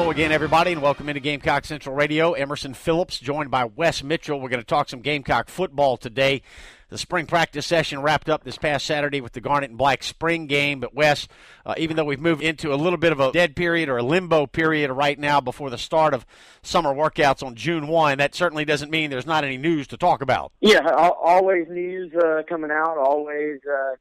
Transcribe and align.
Hello 0.00 0.10
again, 0.10 0.32
everybody, 0.32 0.72
and 0.72 0.80
welcome 0.80 1.10
into 1.10 1.20
Gamecock 1.20 1.66
Central 1.66 1.94
Radio. 1.94 2.32
Emerson 2.32 2.72
Phillips, 2.72 3.18
joined 3.18 3.50
by 3.50 3.66
Wes 3.66 4.02
Mitchell. 4.02 4.40
We're 4.40 4.48
going 4.48 4.62
to 4.62 4.66
talk 4.66 4.88
some 4.88 5.02
Gamecock 5.02 5.50
football 5.50 5.98
today. 5.98 6.40
The 6.88 6.96
spring 6.96 7.26
practice 7.26 7.66
session 7.66 8.00
wrapped 8.00 8.30
up 8.30 8.42
this 8.42 8.56
past 8.56 8.86
Saturday 8.86 9.20
with 9.20 9.34
the 9.34 9.42
Garnet 9.42 9.68
and 9.68 9.78
Black 9.78 10.02
spring 10.02 10.46
game. 10.46 10.80
But, 10.80 10.94
Wes, 10.94 11.28
uh, 11.66 11.74
even 11.76 11.98
though 11.98 12.06
we've 12.06 12.18
moved 12.18 12.42
into 12.42 12.72
a 12.72 12.76
little 12.76 12.96
bit 12.96 13.12
of 13.12 13.20
a 13.20 13.30
dead 13.30 13.54
period 13.54 13.90
or 13.90 13.98
a 13.98 14.02
limbo 14.02 14.46
period 14.46 14.90
right 14.90 15.18
now 15.18 15.38
before 15.38 15.68
the 15.68 15.76
start 15.76 16.14
of 16.14 16.24
summer 16.62 16.94
workouts 16.94 17.42
on 17.42 17.54
June 17.54 17.86
1, 17.86 18.16
that 18.16 18.34
certainly 18.34 18.64
doesn't 18.64 18.90
mean 18.90 19.10
there's 19.10 19.26
not 19.26 19.44
any 19.44 19.58
news 19.58 19.86
to 19.88 19.98
talk 19.98 20.22
about. 20.22 20.50
Yeah, 20.62 20.80
always 20.88 21.68
news 21.68 22.10
uh, 22.14 22.40
coming 22.48 22.70
out, 22.70 22.96
always, 22.96 23.60
uh, 23.70 23.96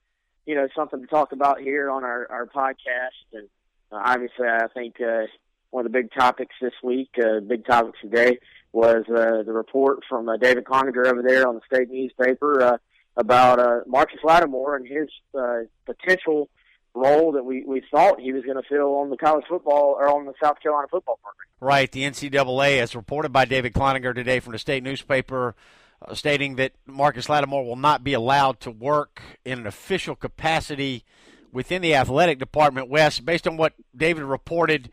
you 0.45 0.55
know, 0.55 0.70
something 0.73 1.02
to 1.02 1.08
talk 1.08 1.33
about 1.33 1.59
here 1.59 1.89
on 1.89 2.05
our, 2.05 2.25
our 2.31 2.45
podcast. 2.45 3.33
And 3.33 3.50
uh, 3.92 4.02
obviously, 4.02 4.47
I 4.47 4.67
think 4.73 4.95
uh, 5.02 5.25
one 5.72 5.86
of 5.86 5.92
the 5.92 5.98
big 5.98 6.12
topics 6.12 6.56
this 6.62 6.73
week, 6.84 7.09
uh, 7.20 7.39
big 7.39 7.66
topics 7.66 8.00
today, 8.02 8.39
was 8.72 9.03
uh, 9.09 9.44
the 9.44 9.53
report 9.53 10.00
from 10.08 10.30
uh, 10.30 10.38
David 10.38 10.66
Cloninger 10.66 11.08
over 11.08 11.22
there 11.22 11.48
on 11.48 11.56
the 11.56 11.61
state 11.66 11.89
newspaper 11.89 12.61
uh, 12.61 12.78
about 13.17 13.59
uh, 13.59 13.81
Marcus 13.88 14.20
Lattimore 14.23 14.76
and 14.76 14.88
his 14.88 15.09
uh, 15.38 15.61
potential 15.86 16.50
role 16.94 17.31
that 17.34 17.44
we, 17.44 17.64
we 17.66 17.81
thought 17.92 18.20
he 18.20 18.34
was 18.34 18.44
going 18.44 18.58
to 18.58 18.67
fill 18.67 18.95
on 18.95 19.09
the 19.09 19.17
college 19.17 19.45
football 19.48 19.95
or 20.00 20.09
on 20.09 20.26
the 20.26 20.34
South 20.42 20.59
Carolina 20.61 20.88
football 20.89 21.20
program. 21.22 21.48
Right. 21.59 21.92
The 21.92 22.04
NCAA, 22.04 22.80
as 22.80 22.95
reported 22.95 23.31
by 23.31 23.45
David 23.45 23.73
Cloninger 23.73 24.14
today 24.16 24.39
from 24.39 24.54
the 24.54 24.59
state 24.59 24.83
newspaper, 24.83 25.56
uh, 26.02 26.14
stating 26.14 26.56
that 26.56 26.73
Marcus 26.86 27.30
Lattimore 27.30 27.66
will 27.66 27.76
not 27.76 28.04
be 28.04 28.14
allowed 28.14 28.59
to 28.61 28.72
work 28.72 29.22
in 29.45 29.59
an 29.59 29.67
official 29.67 30.16
capacity 30.16 31.04
within 31.52 31.81
the 31.81 31.95
athletic 31.95 32.39
department. 32.39 32.89
Wes, 32.89 33.20
based 33.20 33.48
on 33.48 33.58
what 33.58 33.73
David 33.95 34.23
reported, 34.23 34.92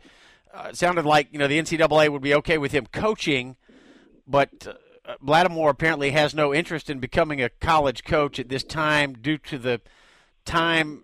uh, 0.57 0.73
sounded 0.73 1.05
like 1.05 1.27
you 1.31 1.39
know 1.39 1.47
the 1.47 1.59
NCAA 1.59 2.09
would 2.09 2.21
be 2.21 2.33
okay 2.35 2.57
with 2.57 2.71
him 2.71 2.87
coaching, 2.91 3.55
but 4.27 4.67
uh, 4.67 5.69
apparently 5.69 6.11
has 6.11 6.33
no 6.33 6.53
interest 6.53 6.89
in 6.89 6.99
becoming 6.99 7.41
a 7.41 7.49
college 7.49 8.03
coach 8.03 8.39
at 8.39 8.49
this 8.49 8.63
time 8.63 9.13
due 9.13 9.37
to 9.37 9.57
the 9.57 9.81
time 10.45 11.03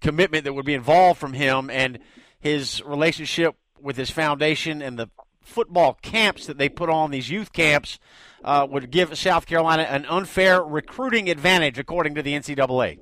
commitment 0.00 0.44
that 0.44 0.52
would 0.52 0.64
be 0.64 0.74
involved 0.74 1.18
from 1.18 1.32
him 1.32 1.68
and 1.68 1.98
his 2.38 2.82
relationship 2.84 3.56
with 3.80 3.96
his 3.96 4.10
foundation 4.10 4.80
and 4.80 4.98
the 4.98 5.08
football 5.40 5.98
camps 6.02 6.46
that 6.46 6.56
they 6.56 6.68
put 6.68 6.88
on 6.88 7.10
these 7.10 7.28
youth 7.28 7.52
camps 7.52 7.98
uh, 8.44 8.66
would 8.70 8.90
give 8.90 9.16
South 9.18 9.46
Carolina 9.46 9.82
an 9.82 10.06
unfair 10.06 10.62
recruiting 10.62 11.28
advantage, 11.28 11.78
according 11.78 12.14
to 12.14 12.22
the 12.22 12.32
NCAA. 12.32 12.98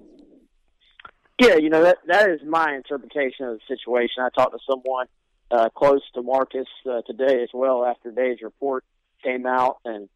Yeah, 1.39 1.57
you 1.57 1.71
know 1.71 1.83
that 1.83 1.99
that 2.07 2.29
is 2.29 2.41
my 2.47 2.75
interpretation 2.75 3.47
of 3.47 3.59
the 3.59 3.77
situation. 3.77 4.23
I 4.23 4.29
talked 4.29 4.53
to 4.53 4.59
someone 4.69 5.07
uh, 5.51 5.69
close 5.71 6.03
to 6.15 6.23
Marcus 6.23 6.69
uh, 6.89 7.03
today 7.03 7.43
as 7.43 7.49
well 7.53 7.85
after 7.85 8.11
Dave's 8.11 8.43
report 8.43 8.85
came 9.23 9.47
out, 9.47 9.79
and 9.85 10.09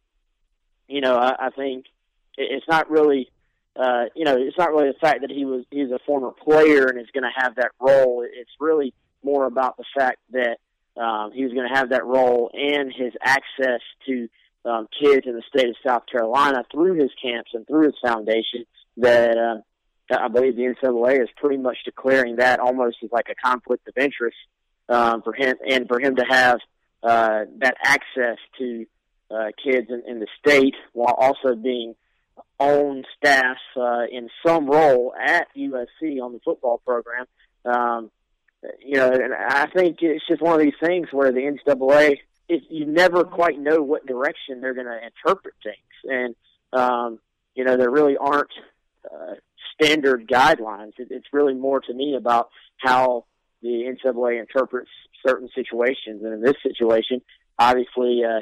you 0.87 1.01
know 1.01 1.15
I, 1.15 1.47
I 1.47 1.49
think 1.49 1.85
it's 2.37 2.67
not 2.67 2.89
really 2.89 3.29
uh, 3.75 4.05
you 4.15 4.23
know 4.23 4.37
it's 4.37 4.57
not 4.57 4.71
really 4.71 4.87
the 4.87 4.99
fact 4.99 5.21
that 5.21 5.31
he 5.31 5.45
was 5.45 5.65
he's 5.71 5.91
a 5.91 5.99
former 6.05 6.31
player 6.31 6.87
and 6.87 6.99
is 6.99 7.11
going 7.13 7.23
to 7.23 7.41
have 7.41 7.55
that 7.55 7.71
role. 7.79 8.25
It's 8.25 8.51
really 8.59 8.93
more 9.23 9.45
about 9.45 9.77
the 9.77 9.85
fact 9.97 10.19
that 10.31 10.57
um, 11.01 11.31
he 11.33 11.43
was 11.43 11.53
going 11.53 11.67
to 11.67 11.75
have 11.75 11.89
that 11.89 12.05
role 12.05 12.49
and 12.53 12.93
his 12.93 13.13
access 13.21 13.81
to 14.05 14.29
um, 14.63 14.87
kids 14.99 15.25
in 15.25 15.35
the 15.35 15.43
state 15.53 15.67
of 15.67 15.75
South 15.85 16.03
Carolina 16.09 16.63
through 16.71 16.93
his 16.93 17.11
camps 17.21 17.51
and 17.53 17.67
through 17.67 17.85
his 17.85 17.95
foundation 18.01 18.65
that. 18.97 19.37
Uh, 19.37 19.61
I 20.07 20.27
believe 20.27 20.55
the 20.55 20.61
NCAA 20.61 21.23
is 21.23 21.29
pretty 21.35 21.57
much 21.57 21.77
declaring 21.83 22.35
that 22.35 22.59
almost 22.59 22.97
as 23.03 23.09
like 23.11 23.25
a 23.27 23.33
conflict 23.43 23.87
of 23.87 23.97
interest 23.97 24.37
um, 24.89 25.21
for 25.21 25.33
him, 25.33 25.55
and 25.67 25.87
for 25.87 25.99
him 25.99 26.15
to 26.15 26.25
have 26.27 26.59
uh, 27.03 27.45
that 27.57 27.75
access 27.83 28.37
to 28.57 28.85
uh, 29.31 29.47
kids 29.63 29.87
in, 29.89 30.03
in 30.07 30.19
the 30.19 30.27
state 30.39 30.75
while 30.93 31.15
also 31.17 31.55
being 31.55 31.95
on 32.59 33.03
staff 33.17 33.57
uh, 33.75 34.03
in 34.11 34.29
some 34.45 34.67
role 34.67 35.13
at 35.19 35.47
USC 35.55 36.21
on 36.21 36.33
the 36.33 36.39
football 36.43 36.81
program. 36.85 37.25
Um, 37.65 38.11
you 38.83 38.97
know, 38.97 39.11
and 39.11 39.33
I 39.33 39.67
think 39.67 39.97
it's 40.01 40.25
just 40.27 40.41
one 40.41 40.55
of 40.55 40.61
these 40.61 40.73
things 40.81 41.07
where 41.11 41.31
the 41.31 41.41
NCAA, 41.41 42.17
if 42.49 42.63
you 42.69 42.85
never 42.85 43.23
quite 43.23 43.59
know 43.59 43.81
what 43.81 44.05
direction 44.05 44.61
they're 44.61 44.73
going 44.73 44.87
to 44.87 44.99
interpret 45.03 45.55
things, 45.63 45.75
and 46.03 46.35
um, 46.73 47.19
you 47.55 47.63
know, 47.63 47.77
there 47.77 47.91
really 47.91 48.17
aren't. 48.17 48.51
Uh, 49.05 49.35
standard 49.75 50.27
guidelines. 50.27 50.93
It, 50.97 51.07
it's 51.11 51.27
really 51.31 51.53
more 51.53 51.81
to 51.81 51.93
me 51.93 52.15
about 52.15 52.49
how 52.77 53.25
the 53.65 53.91
NCAA 53.91 54.39
interprets 54.39 54.89
certain 55.25 55.49
situations, 55.55 56.23
and 56.23 56.33
in 56.33 56.41
this 56.41 56.55
situation, 56.61 57.21
obviously 57.57 58.21
uh, 58.23 58.41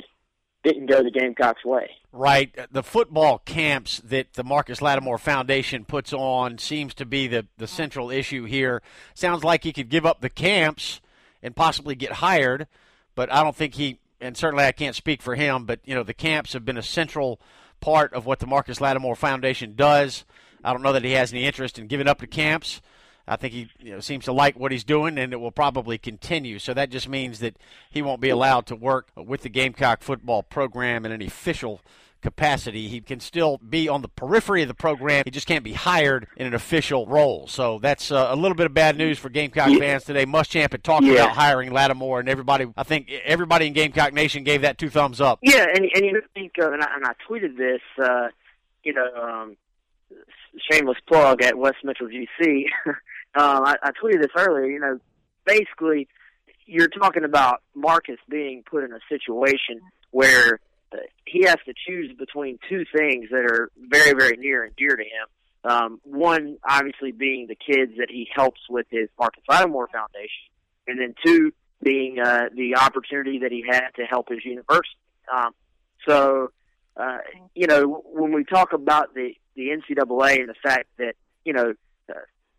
didn't 0.63 0.87
go 0.87 1.01
the 1.01 1.11
Gamecocks' 1.11 1.63
way. 1.63 1.91
Right. 2.11 2.55
The 2.71 2.83
football 2.83 3.39
camps 3.39 4.01
that 4.03 4.33
the 4.33 4.43
Marcus 4.43 4.81
Lattimore 4.81 5.17
Foundation 5.17 5.85
puts 5.85 6.13
on 6.13 6.57
seems 6.57 6.93
to 6.95 7.05
be 7.05 7.27
the, 7.27 7.47
the 7.57 7.67
central 7.67 8.11
issue 8.11 8.43
here. 8.43 8.81
Sounds 9.13 9.43
like 9.43 9.63
he 9.63 9.73
could 9.73 9.89
give 9.89 10.05
up 10.05 10.21
the 10.21 10.29
camps 10.29 11.01
and 11.41 11.55
possibly 11.55 11.95
get 11.95 12.13
hired, 12.13 12.67
but 13.15 13.31
I 13.31 13.43
don't 13.43 13.55
think 13.55 13.75
he, 13.75 13.99
and 14.19 14.35
certainly 14.35 14.65
I 14.65 14.71
can't 14.71 14.95
speak 14.95 15.21
for 15.21 15.35
him, 15.35 15.65
but 15.65 15.79
you 15.85 15.95
know 15.95 16.03
the 16.03 16.13
camps 16.13 16.53
have 16.53 16.65
been 16.65 16.77
a 16.77 16.83
central 16.83 17.39
part 17.81 18.13
of 18.13 18.25
what 18.25 18.39
the 18.39 18.47
Marcus 18.47 18.79
Lattimore 18.79 19.15
Foundation 19.15 19.75
does. 19.75 20.25
I 20.63 20.71
don't 20.71 20.81
know 20.81 20.93
that 20.93 21.03
he 21.03 21.11
has 21.11 21.33
any 21.33 21.45
interest 21.45 21.77
in 21.77 21.87
giving 21.87 22.07
up 22.07 22.19
the 22.19 22.27
camps. 22.27 22.81
I 23.27 23.35
think 23.37 23.53
he 23.53 23.69
you 23.79 23.93
know, 23.93 23.99
seems 24.01 24.25
to 24.25 24.33
like 24.33 24.59
what 24.59 24.71
he's 24.71 24.83
doing, 24.83 25.17
and 25.17 25.31
it 25.31 25.39
will 25.39 25.51
probably 25.51 25.97
continue. 25.97 26.59
So 26.59 26.73
that 26.73 26.89
just 26.89 27.07
means 27.07 27.39
that 27.39 27.55
he 27.89 28.01
won't 28.01 28.19
be 28.21 28.29
allowed 28.29 28.65
to 28.67 28.75
work 28.75 29.07
with 29.15 29.41
the 29.43 29.49
Gamecock 29.49 30.01
football 30.01 30.43
program 30.43 31.05
in 31.05 31.11
an 31.13 31.21
official 31.21 31.81
capacity. 32.21 32.87
He 32.87 33.01
can 33.01 33.19
still 33.19 33.57
be 33.57 33.89
on 33.89 34.01
the 34.01 34.07
periphery 34.07 34.61
of 34.61 34.67
the 34.69 34.73
program. 34.73 35.23
He 35.25 35.31
just 35.31 35.45
can't 35.47 35.63
be 35.63 35.73
hired 35.73 36.27
in 36.37 36.47
an 36.47 36.53
official 36.53 37.05
role. 37.05 37.47
So 37.47 37.79
that's 37.79 38.11
uh, 38.11 38.27
a 38.29 38.35
little 38.35 38.55
bit 38.55 38.65
of 38.65 38.73
bad 38.73 38.97
news 38.97 39.19
for 39.19 39.29
Gamecock 39.29 39.69
Yeah. 39.69 39.79
fans 39.79 40.03
today. 40.05 40.25
Muschamp 40.25 40.71
had 40.71 40.83
talked 40.85 41.05
Yeah. 41.05 41.13
about 41.15 41.31
hiring 41.31 41.71
Lattimore, 41.71 42.21
and 42.21 42.29
everybody, 42.29 42.65
I 42.77 42.83
think 42.83 43.09
everybody 43.25 43.67
in 43.67 43.73
Gamecock 43.73 44.13
Nation 44.13 44.43
gave 44.45 44.61
that 44.61 44.77
two 44.77 44.89
thumbs 44.89 45.19
up. 45.21 45.39
Yeah, 45.41 45.65
and 45.73 45.85
and 45.93 46.05
you 46.05 46.13
know, 46.13 46.21
think 46.33 46.53
of, 46.59 46.71
and 46.73 46.81
I, 46.81 46.87
and 46.95 47.05
I 47.05 47.11
tweeted 47.29 47.57
this, 47.57 47.81
uh, 48.01 48.29
you 48.83 48.93
know, 48.93 49.07
um, 49.15 49.57
shameless 50.71 50.97
plug 51.07 51.41
at 51.41 51.57
Wes 51.57 51.73
Mitchell 51.83 52.07
GC. 52.07 52.65
um, 53.35 53.65
I, 53.65 53.75
I 53.81 53.91
tweeted 53.91 54.21
this 54.21 54.31
earlier. 54.37 54.65
You 54.65 54.79
know, 54.79 54.99
basically, 55.45 56.07
you're 56.65 56.87
talking 56.87 57.23
about 57.23 57.61
Marcus 57.75 58.19
being 58.29 58.63
put 58.69 58.83
in 58.83 58.93
a 58.93 58.99
situation 59.09 59.81
where 60.11 60.59
he 61.25 61.45
has 61.45 61.57
to 61.65 61.73
choose 61.87 62.13
between 62.17 62.59
two 62.69 62.85
things 62.95 63.29
that 63.31 63.45
are 63.45 63.71
very, 63.77 64.13
very 64.13 64.37
near 64.37 64.63
and 64.63 64.75
dear 64.75 64.95
to 64.95 65.03
him. 65.03 65.27
Um, 65.63 66.01
one, 66.03 66.57
obviously, 66.67 67.11
being 67.11 67.47
the 67.47 67.55
kids 67.55 67.93
that 67.97 68.09
he 68.09 68.27
helps 68.33 68.61
with 68.69 68.85
his 68.89 69.09
Marcus 69.17 69.43
Lattimore 69.47 69.87
Foundation, 69.87 70.49
and 70.87 70.99
then 70.99 71.15
two, 71.25 71.53
being 71.81 72.19
uh, 72.19 72.49
the 72.53 72.75
opportunity 72.75 73.39
that 73.39 73.51
he 73.51 73.63
had 73.67 73.89
to 73.95 74.03
help 74.03 74.29
his 74.29 74.43
university. 74.43 74.97
Um, 75.33 75.51
so, 76.07 76.51
uh, 76.97 77.19
you 77.55 77.67
know, 77.67 78.03
when 78.05 78.33
we 78.33 78.43
talk 78.43 78.73
about 78.73 79.13
the 79.13 79.33
the 79.55 79.69
NCAA 79.69 80.39
and 80.39 80.49
the 80.49 80.55
fact 80.61 80.87
that 80.97 81.13
you 81.45 81.53
know 81.53 81.73
uh, 82.09 82.13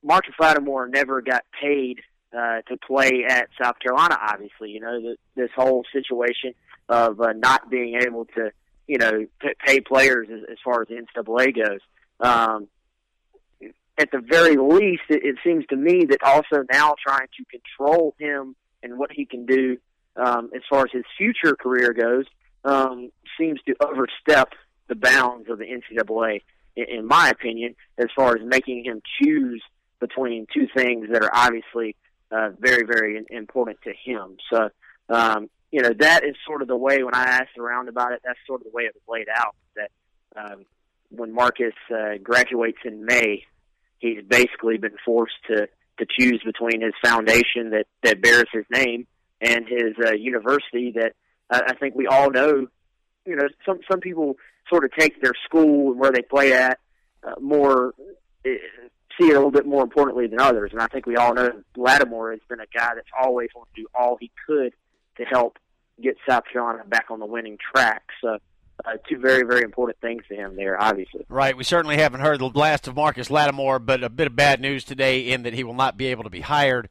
Marcus 0.05 0.35
Lattimore 0.39 0.87
never 0.87 1.23
got 1.23 1.45
paid 1.61 2.01
uh, 2.37 2.61
to 2.69 2.77
play 2.87 3.25
at 3.29 3.49
South 3.61 3.79
Carolina, 3.81 4.19
obviously, 4.21 4.71
you 4.71 4.81
know, 4.81 5.01
the, 5.01 5.17
this 5.35 5.51
whole 5.57 5.85
situation 5.93 6.53
of 6.89 7.21
uh, 7.21 7.33
not 7.33 7.71
being 7.71 8.01
able 8.03 8.27
to, 8.27 8.51
you 8.87 8.99
know, 8.99 9.27
p- 9.41 9.55
pay 9.65 9.81
players 9.81 10.29
as, 10.31 10.41
as 10.51 10.59
far 10.63 10.83
as 10.83 10.89
the 10.89 10.95
NCAA 10.95 11.57
goes. 11.57 11.81
Um, 12.21 12.69
at 13.97 14.11
the 14.11 14.21
very 14.21 14.57
least, 14.57 15.03
it, 15.09 15.25
it 15.25 15.37
seems 15.43 15.65
to 15.69 15.77
me 15.77 16.05
that 16.07 16.23
also 16.23 16.65
now 16.71 16.95
trying 17.07 17.29
to 17.39 17.45
control 17.45 18.15
him 18.19 18.57
and 18.83 18.99
what 18.99 19.11
he 19.11 19.25
can 19.25 19.47
do 19.47 19.79
um, 20.17 20.51
as 20.55 20.63
far 20.69 20.85
as 20.85 20.91
his 20.93 21.05
future 21.17 21.57
career 21.57 21.93
goes, 21.93 22.27
um, 22.65 23.11
seems 23.39 23.61
to 23.67 23.75
overstep 23.81 24.51
the 24.89 24.95
bounds 24.95 25.49
of 25.49 25.59
the 25.59 25.65
NCAA, 25.65 26.43
in, 26.77 26.85
in 26.99 27.07
my 27.07 27.31
opinion, 27.31 27.75
as 27.97 28.07
far 28.15 28.37
as 28.37 28.43
making 28.45 28.85
him 28.85 29.01
choose 29.23 29.63
between 30.07 30.47
two 30.53 30.67
things 30.77 31.09
that 31.11 31.23
are 31.23 31.31
obviously 31.33 31.97
uh, 32.31 32.51
very, 32.59 32.85
very 32.85 33.25
important 33.31 33.79
to 33.83 33.93
him. 34.05 34.37
So, 34.53 34.69
um, 35.09 35.49
you 35.71 35.81
know, 35.81 35.95
that 35.99 36.25
is 36.25 36.37
sort 36.47 36.61
of 36.63 36.69
the 36.69 36.77
way 36.77 37.03
when 37.03 37.15
I 37.15 37.25
asked 37.25 37.57
around 37.59 37.89
about 37.89 38.13
it, 38.13 38.21
that's 38.25 38.39
sort 38.47 38.61
of 38.61 38.65
the 38.65 38.77
way 38.77 38.83
it 38.85 38.95
was 38.95 39.03
laid 39.09 39.29
out. 39.35 39.55
That 39.77 39.91
um, 40.37 40.67
when 41.11 41.33
Marcus 41.33 41.75
uh, 41.91 42.19
graduates 42.23 42.79
in 42.85 43.05
May, 43.05 43.45
he's 43.99 44.23
basically 44.29 44.77
been 44.77 44.97
forced 45.05 45.41
to 45.49 45.69
to 45.99 46.07
choose 46.19 46.43
between 46.45 46.83
his 46.83 46.93
foundation 47.03 47.71
that 47.71 47.87
that 48.03 48.21
bears 48.21 48.49
his 48.53 48.65
name 48.71 49.07
and 49.41 49.67
his 49.69 49.95
uh, 50.05 50.13
university 50.13 50.93
that 50.97 51.13
uh, 51.51 51.63
I 51.67 51.75
think 51.75 51.95
we 51.95 52.07
all 52.07 52.31
know. 52.31 52.67
You 53.25 53.37
know, 53.37 53.49
some 53.65 53.81
some 53.91 54.01
people 54.01 54.37
sort 54.69 54.85
of 54.85 54.91
take 54.99 55.21
their 55.23 55.33
school 55.45 55.93
and 55.93 56.01
where 56.01 56.13
they 56.13 56.23
play 56.23 56.53
at 56.53 56.79
uh, 57.27 57.41
more 57.41 57.95
uh, 58.47 58.51
see 59.19 59.29
it 59.29 59.33
a 59.33 59.37
little 59.37 59.51
bit 59.51 59.67
more 59.67 59.83
importantly 59.83 60.27
than 60.27 60.41
others, 60.41 60.71
and 60.73 60.81
I 60.81 60.87
think 60.87 61.07
we 61.07 61.17
all 61.17 61.35
know 61.35 61.51
Lattimore 61.77 62.33
has 62.33 62.41
been 62.49 62.61
a 62.61 62.67
guy 62.67 62.95
that's 62.95 63.09
always 63.19 63.51
wanted 63.55 63.75
to 63.75 63.83
do 63.83 63.87
all 63.95 64.17
he 64.21 64.31
could 64.47 64.73
to 65.17 65.25
help 65.25 65.59
get 66.03 66.17
South 66.29 66.45
Carolina 66.53 66.85
back 66.87 67.07
on 67.11 67.21
the 67.21 67.27
winning 67.27 67.59
track. 67.73 68.03
So 68.21 68.39
uh, 68.85 68.93
two 69.09 69.19
very, 69.19 69.45
very 69.45 69.63
important 69.63 70.01
things 70.01 70.25
to 70.29 70.35
him 70.35 70.57
there, 70.57 70.81
obviously. 70.81 71.25
Right. 71.29 71.57
We 71.57 71.65
certainly 71.65 71.97
haven't 71.97 72.21
heard 72.21 72.41
the 72.41 72.47
last 72.49 72.89
of 72.89 72.97
Marcus 72.97 73.31
Lattimore, 73.31 73.79
but 73.79 74.03
a 74.03 74.09
bit 74.09 74.27
of 74.27 74.37
bad 74.37 74.61
news 74.61 74.85
today 74.85 75.21
in 75.21 75.45
that 75.45 75.55
he 75.55 75.65
will 75.65 75.75
not 75.75 75.97
be 75.97 76.07
able 76.07 76.25
to 76.25 76.31
be 76.31 76.41
hired 76.41 76.89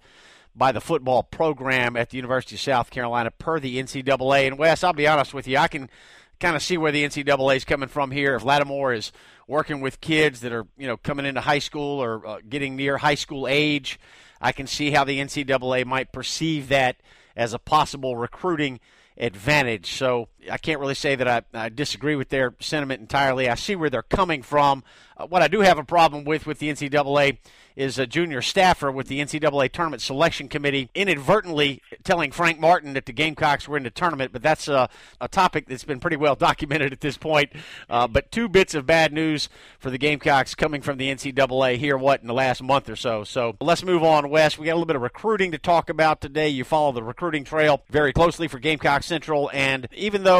by 0.55 0.71
the 0.71 0.81
football 0.81 1.23
program 1.23 1.97
at 1.97 2.11
the 2.11 2.17
University 2.17 2.55
of 2.55 2.61
South 2.61 2.89
Carolina 2.89 3.31
per 3.31 3.59
the 3.59 3.81
NCAA. 3.81 4.47
And 4.47 4.57
Wes, 4.57 4.83
I'll 4.83 4.93
be 4.93 5.07
honest 5.07 5.33
with 5.33 5.47
you, 5.47 5.57
I 5.57 5.67
can 5.67 5.89
kind 6.39 6.55
of 6.55 6.61
see 6.61 6.77
where 6.77 6.91
the 6.91 7.03
NCAA 7.03 7.55
is 7.55 7.65
coming 7.65 7.89
from 7.89 8.11
here. 8.11 8.35
If 8.35 8.43
Lattimore 8.43 8.93
is 8.93 9.11
working 9.47 9.81
with 9.81 10.01
kids 10.01 10.41
that 10.41 10.51
are, 10.51 10.65
you 10.77 10.87
know, 10.87 10.97
coming 10.97 11.25
into 11.25 11.41
high 11.41 11.59
school 11.59 12.01
or 12.01 12.25
uh, 12.25 12.39
getting 12.47 12.75
near 12.75 12.97
high 12.97 13.15
school 13.15 13.47
age, 13.47 13.99
I 14.41 14.51
can 14.51 14.67
see 14.67 14.91
how 14.91 15.03
the 15.03 15.19
NCAA 15.19 15.85
might 15.85 16.11
perceive 16.11 16.69
that 16.69 16.97
as 17.35 17.53
a 17.53 17.59
possible 17.59 18.17
recruiting 18.17 18.79
advantage. 19.17 19.93
So 19.93 20.27
I 20.51 20.57
can't 20.57 20.79
really 20.79 20.95
say 20.95 21.15
that 21.15 21.27
I, 21.27 21.41
I, 21.53 21.69
disagree 21.69 22.15
with 22.15 22.29
their 22.29 22.53
sentiment 22.59 23.01
entirely. 23.01 23.49
I 23.49 23.55
see 23.55 23.75
where 23.75 23.89
they're 23.89 24.01
coming 24.01 24.41
from. 24.41 24.83
Uh, 25.17 25.27
what 25.27 25.41
I 25.41 25.47
do 25.47 25.61
have 25.61 25.77
a 25.77 25.83
problem 25.83 26.23
with 26.23 26.45
with 26.45 26.59
the 26.59 26.69
NCAA 26.69 27.37
is 27.75 27.97
a 27.97 28.05
junior 28.05 28.41
staffer 28.41 28.91
with 28.91 29.07
the 29.07 29.19
NCAA 29.19 29.71
Tournament 29.71 30.01
Selection 30.01 30.47
Committee 30.47 30.89
inadvertently 30.93 31.81
telling 32.03 32.31
Frank 32.31 32.59
Martin 32.59 32.93
that 32.93 33.05
the 33.05 33.13
Gamecocks 33.13 33.67
were 33.67 33.77
in 33.77 33.83
the 33.83 33.89
tournament, 33.89 34.31
but 34.31 34.41
that's 34.41 34.67
a, 34.67 34.89
a 35.19 35.27
topic 35.27 35.67
that's 35.67 35.83
been 35.83 35.99
pretty 35.99 36.17
well 36.17 36.35
documented 36.43 36.93
at 36.93 37.01
this 37.01 37.17
point. 37.17 37.51
Uh, 37.89 38.07
but 38.07 38.31
two 38.31 38.47
bits 38.47 38.75
of 38.75 38.85
bad 38.85 39.13
news 39.13 39.49
for 39.79 39.89
the 39.89 39.97
Gamecocks 39.97 40.55
coming 40.55 40.81
from 40.81 40.97
the 40.97 41.09
NCAA 41.09 41.77
here, 41.77 41.97
what, 41.97 42.21
in 42.21 42.27
the 42.27 42.33
last 42.33 42.61
month 42.61 42.89
or 42.89 42.95
so. 42.95 43.23
So 43.23 43.55
let's 43.59 43.83
move 43.83 44.03
on, 44.03 44.29
Wes. 44.29 44.57
We 44.57 44.65
got 44.65 44.73
a 44.73 44.75
little 44.75 44.85
bit 44.85 44.95
of 44.95 45.01
recruiting 45.01 45.51
to 45.51 45.57
talk 45.57 45.89
about 45.89 46.21
today. 46.21 46.49
You 46.49 46.63
follow 46.63 46.91
the 46.91 47.03
recruiting 47.03 47.43
trail 47.43 47.81
very 47.89 48.13
closely 48.13 48.47
for 48.47 48.59
Gamecock 48.59 49.03
Central, 49.03 49.49
and 49.53 49.87
even 49.93 50.23
though 50.23 50.32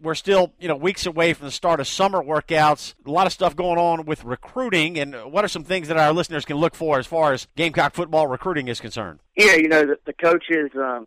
we're 0.00 0.14
still, 0.14 0.52
you 0.58 0.68
know, 0.68 0.76
weeks 0.76 1.06
away 1.06 1.32
from 1.32 1.46
the 1.46 1.52
start 1.52 1.80
of 1.80 1.88
summer 1.88 2.22
workouts. 2.22 2.94
A 3.06 3.10
lot 3.10 3.26
of 3.26 3.32
stuff 3.32 3.56
going 3.56 3.78
on 3.78 4.04
with 4.04 4.22
recruiting, 4.24 4.98
and 4.98 5.14
what 5.32 5.44
are 5.44 5.48
some 5.48 5.64
things 5.64 5.88
that 5.88 5.96
our 5.96 6.12
listeners 6.12 6.44
can 6.44 6.56
look 6.56 6.74
for 6.74 6.98
as 6.98 7.06
far 7.06 7.32
as 7.32 7.48
Gamecock 7.56 7.94
football 7.94 8.26
recruiting 8.26 8.68
is 8.68 8.80
concerned? 8.80 9.20
Yeah, 9.36 9.54
you 9.54 9.68
know, 9.68 9.86
the, 9.86 9.96
the 10.04 10.12
coaches 10.12 10.70
um, 10.76 11.06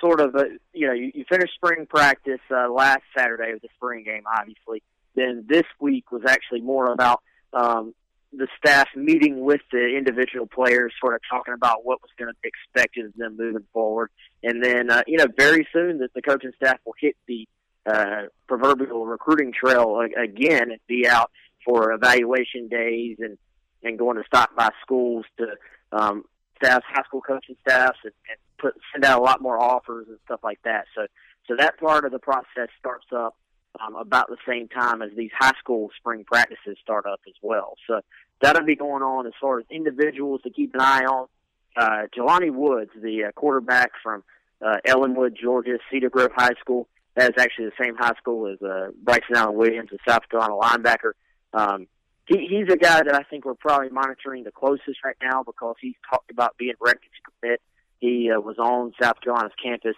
sort 0.00 0.20
of, 0.20 0.34
uh, 0.34 0.44
you 0.72 0.86
know, 0.86 0.92
you, 0.92 1.10
you 1.14 1.24
finished 1.28 1.54
spring 1.54 1.86
practice 1.86 2.40
uh, 2.50 2.70
last 2.70 3.02
Saturday 3.16 3.52
with 3.52 3.62
the 3.62 3.68
spring 3.76 4.04
game, 4.04 4.24
obviously. 4.38 4.82
Then 5.14 5.46
this 5.48 5.64
week 5.80 6.12
was 6.12 6.22
actually 6.28 6.60
more 6.60 6.92
about 6.92 7.22
um, 7.54 7.94
the 8.32 8.48
staff 8.58 8.88
meeting 8.94 9.40
with 9.40 9.62
the 9.72 9.96
individual 9.96 10.46
players, 10.46 10.92
sort 11.00 11.14
of 11.14 11.20
talking 11.30 11.54
about 11.54 11.84
what 11.84 12.02
was 12.02 12.10
going 12.18 12.30
to 12.30 12.36
be 12.42 12.48
expected 12.48 13.06
of 13.06 13.14
them 13.16 13.36
moving 13.38 13.64
forward. 13.72 14.10
And 14.42 14.62
then, 14.62 14.90
uh, 14.90 15.02
you 15.06 15.16
know, 15.16 15.26
very 15.36 15.66
soon 15.72 15.98
that 15.98 16.12
the 16.14 16.20
coaching 16.20 16.52
staff 16.56 16.78
will 16.84 16.94
hit 17.00 17.16
the 17.26 17.48
uh, 17.86 18.22
proverbial 18.48 19.06
recruiting 19.06 19.52
trail 19.52 20.00
again 20.00 20.70
and 20.70 20.80
be 20.86 21.06
out 21.06 21.30
for 21.64 21.92
evaluation 21.92 22.68
days 22.68 23.16
and 23.20 23.38
and 23.82 23.98
going 23.98 24.16
to 24.16 24.24
stop 24.26 24.54
by 24.56 24.70
schools 24.82 25.24
to 25.38 25.46
um, 25.92 26.24
staff, 26.56 26.82
high 26.86 27.02
school 27.04 27.20
coaching 27.20 27.56
staffs, 27.60 27.98
and, 28.02 28.12
and 28.28 28.38
put 28.58 28.74
send 28.92 29.04
out 29.04 29.20
a 29.20 29.22
lot 29.22 29.40
more 29.40 29.60
offers 29.60 30.06
and 30.08 30.18
stuff 30.24 30.40
like 30.42 30.60
that. 30.64 30.86
So 30.94 31.06
so 31.46 31.54
that 31.56 31.78
part 31.78 32.04
of 32.04 32.12
the 32.12 32.18
process 32.18 32.68
starts 32.78 33.06
up 33.14 33.36
um, 33.80 33.94
about 33.94 34.28
the 34.28 34.36
same 34.46 34.68
time 34.68 35.02
as 35.02 35.10
these 35.16 35.30
high 35.38 35.52
school 35.58 35.90
spring 35.96 36.24
practices 36.24 36.76
start 36.82 37.06
up 37.06 37.20
as 37.26 37.34
well. 37.42 37.74
So 37.86 38.00
that'll 38.40 38.64
be 38.64 38.76
going 38.76 39.02
on 39.02 39.26
as 39.26 39.32
far 39.40 39.58
as 39.60 39.66
individuals 39.70 40.42
to 40.42 40.50
keep 40.50 40.74
an 40.74 40.80
eye 40.80 41.04
on. 41.04 41.28
Uh, 41.76 42.06
Jelani 42.16 42.50
Woods, 42.52 42.90
the 43.00 43.24
uh, 43.24 43.32
quarterback 43.32 43.90
from 44.02 44.24
uh, 44.64 44.76
Ellenwood, 44.86 45.36
Georgia, 45.40 45.78
Cedar 45.90 46.08
Grove 46.08 46.32
High 46.34 46.54
School, 46.58 46.88
that 47.16 47.30
is 47.30 47.42
actually 47.42 47.66
the 47.66 47.84
same 47.84 47.96
high 47.96 48.14
school 48.18 48.46
as 48.46 48.60
uh, 48.62 48.88
Bryson 49.02 49.34
Allen 49.34 49.56
Williams, 49.56 49.90
a 49.92 50.10
South 50.10 50.28
Carolina 50.30 50.54
linebacker. 50.54 51.12
Um, 51.52 51.86
he, 52.26 52.46
he's 52.46 52.72
a 52.72 52.76
guy 52.76 53.02
that 53.02 53.14
I 53.14 53.22
think 53.22 53.44
we're 53.44 53.54
probably 53.54 53.88
monitoring 53.88 54.44
the 54.44 54.52
closest 54.52 55.02
right 55.04 55.16
now 55.22 55.42
because 55.42 55.76
he's 55.80 55.94
talked 56.10 56.30
about 56.30 56.56
being 56.58 56.74
ready 56.80 56.98
to 56.98 57.30
commit. 57.40 57.60
He 57.98 58.30
uh, 58.30 58.40
was 58.40 58.58
on 58.58 58.92
South 59.00 59.20
Carolina's 59.22 59.54
campus 59.62 59.96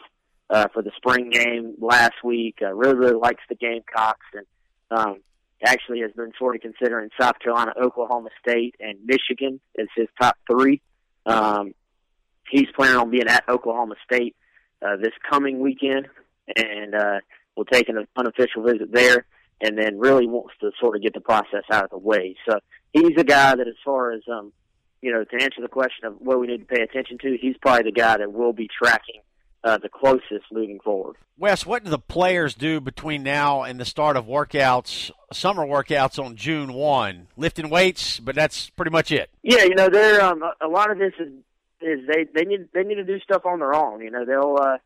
uh, 0.49 0.69
for 0.73 0.83
the 0.83 0.93
spring 0.97 1.31
game 1.31 1.75
last 1.81 2.23
week. 2.23 2.59
Uh, 2.63 2.73
really, 2.73 2.95
really 2.95 3.17
likes 3.17 3.43
the 3.49 3.57
Gamecocks 3.57 4.27
and 4.33 4.47
um, 4.91 5.17
actually 5.67 6.01
has 6.01 6.13
been 6.13 6.33
sort 6.39 6.55
of 6.55 6.63
considering 6.63 7.11
South 7.21 7.41
Carolina, 7.41 7.73
Oklahoma 7.83 8.31
State, 8.47 8.77
and 8.79 8.99
Michigan 9.05 9.61
as 9.79 9.89
his 9.97 10.07
top 10.21 10.37
three. 10.49 10.81
Um, 11.27 11.75
he's 12.49 12.69
planning 12.77 12.97
on 12.97 13.11
being 13.11 13.27
at 13.27 13.49
Oklahoma 13.49 13.97
State 14.05 14.37
uh, 14.81 14.97
this 14.97 15.13
coming 15.29 15.59
weekend 15.59 16.07
and 16.57 16.95
uh, 16.95 17.21
will 17.57 17.65
take 17.65 17.89
an 17.89 18.07
unofficial 18.17 18.63
visit 18.63 18.93
there, 18.93 19.27
and 19.61 19.79
then 19.79 19.99
really 19.99 20.27
wants 20.27 20.55
to 20.61 20.71
sort 20.81 20.97
of 20.97 21.03
get 21.03 21.15
the 21.15 21.21
process 21.21 21.65
out 21.71 21.85
of 21.85 21.91
the 21.91 21.99
way. 21.99 22.37
So 22.49 22.59
he's 22.93 23.17
a 23.19 23.25
guy 23.25 23.55
that, 23.57 23.67
as 23.69 23.75
far 23.85 24.13
as 24.13 24.23
um, 24.31 24.53
you 25.01 25.13
know, 25.13 25.25
to 25.25 25.43
answer 25.43 25.61
the 25.61 25.69
question 25.69 26.07
of 26.07 26.15
what 26.19 26.41
we 26.41 26.47
need 26.47 26.59
to 26.59 26.65
pay 26.65 26.83
attention 26.83 27.19
to, 27.19 27.37
he's 27.41 27.57
probably 27.59 27.85
the 27.85 27.93
guy 27.93 28.19
that 28.19 28.33
will 28.33 28.53
be 28.53 28.69
tracking 28.69 29.21
uh, 29.65 29.79
the 29.79 29.89
closest 29.89 30.45
moving 30.53 30.81
forward. 30.81 31.17
Wes, 31.37 31.65
what 31.65 31.85
do 31.85 31.91
the 31.91 31.99
players 31.99 32.55
do 32.55 32.81
between 32.81 33.23
now 33.23 33.63
and 33.63 33.79
the 33.79 33.85
start 33.85 34.17
of 34.17 34.27
workouts, 34.27 35.11
summer 35.33 35.65
workouts 35.65 36.23
on 36.23 36.37
June 36.37 36.73
one? 36.73 37.29
Lifting 37.37 37.71
weights, 37.71 38.19
but 38.19 38.35
that's 38.35 38.71
pretty 38.71 38.91
much 38.91 39.13
it. 39.13 39.31
Yeah, 39.43 39.65
you 39.65 39.75
know, 39.75 39.89
they're 39.89 40.23
um, 40.23 40.43
a 40.61 40.69
lot 40.69 40.91
of 40.91 40.99
this 40.99 41.13
is 41.19 41.33
is 41.81 42.01
they 42.09 42.27
they 42.35 42.45
need 42.45 42.69
they 42.75 42.83
need 42.83 42.97
to 42.97 43.05
do 43.05 43.21
stuff 43.21 43.47
on 43.47 43.61
their 43.61 43.75
own. 43.75 44.01
You 44.01 44.11
know, 44.11 44.25
they'll 44.25 44.57
uh, 44.61 44.79